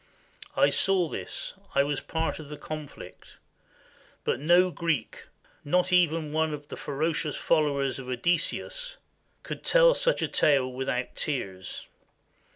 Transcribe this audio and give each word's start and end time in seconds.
I 0.55 0.71
saw 0.71 1.07
this, 1.09 1.53
I 1.75 1.83
was 1.83 1.99
a 1.99 2.03
part 2.03 2.39
of 2.39 2.49
the 2.49 2.57
conflict; 2.57 3.37
but 4.23 4.39
no 4.39 4.71
Greek, 4.71 5.27
not 5.63 5.93
even 5.93 6.33
one 6.33 6.55
of 6.55 6.69
the 6.69 6.75
ferocious 6.75 7.35
followers 7.35 7.99
of 7.99 8.07
Odysseus, 8.09 8.97
could 9.43 9.63
tell 9.63 9.93
such 9.93 10.23
a 10.23 10.27
tale 10.27 10.71
without 10.73 11.15
tears. 11.15 11.85